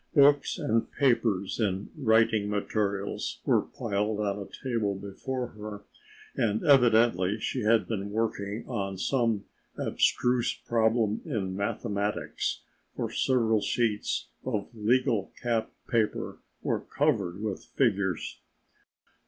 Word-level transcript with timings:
Books 0.15 0.57
and 0.57 0.91
papers 0.91 1.59
and 1.59 1.89
writing 1.95 2.49
materials 2.49 3.39
were 3.45 3.61
piled 3.61 4.19
on 4.19 4.39
a 4.39 4.47
table 4.63 4.95
before 4.95 5.49
her 5.49 5.83
and 6.35 6.63
evidently 6.63 7.39
she 7.39 7.61
had 7.61 7.87
been 7.87 8.09
working 8.09 8.65
on 8.67 8.97
some 8.97 9.45
abstruse 9.77 10.55
problem 10.55 11.21
in 11.23 11.55
mathematics, 11.55 12.63
for 12.95 13.11
several 13.11 13.61
sheets 13.61 14.29
of 14.43 14.69
legal 14.73 15.31
cap 15.39 15.71
paper 15.87 16.39
were 16.63 16.79
covered 16.79 17.39
with 17.39 17.63
figures. 17.63 18.39